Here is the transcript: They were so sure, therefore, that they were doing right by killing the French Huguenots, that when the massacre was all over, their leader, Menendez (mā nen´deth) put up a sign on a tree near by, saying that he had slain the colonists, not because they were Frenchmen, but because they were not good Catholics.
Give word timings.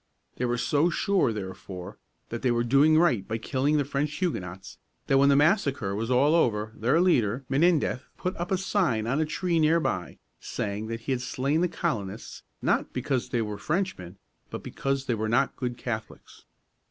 They 0.37 0.45
were 0.45 0.57
so 0.57 0.89
sure, 0.89 1.31
therefore, 1.31 1.99
that 2.29 2.41
they 2.41 2.49
were 2.49 2.63
doing 2.63 2.97
right 2.97 3.27
by 3.27 3.37
killing 3.37 3.77
the 3.77 3.85
French 3.85 4.11
Huguenots, 4.13 4.79
that 5.05 5.19
when 5.19 5.29
the 5.29 5.35
massacre 5.35 5.93
was 5.93 6.09
all 6.09 6.33
over, 6.33 6.73
their 6.75 6.99
leader, 6.99 7.45
Menendez 7.47 7.99
(mā 7.99 7.99
nen´deth) 7.99 8.01
put 8.17 8.35
up 8.37 8.49
a 8.49 8.57
sign 8.57 9.05
on 9.05 9.21
a 9.21 9.25
tree 9.27 9.59
near 9.59 9.79
by, 9.79 10.17
saying 10.39 10.87
that 10.87 11.01
he 11.01 11.11
had 11.11 11.21
slain 11.21 11.61
the 11.61 11.67
colonists, 11.67 12.41
not 12.63 12.93
because 12.93 13.29
they 13.29 13.43
were 13.43 13.59
Frenchmen, 13.59 14.17
but 14.49 14.63
because 14.63 15.05
they 15.05 15.13
were 15.13 15.29
not 15.29 15.55
good 15.55 15.77
Catholics. 15.77 16.45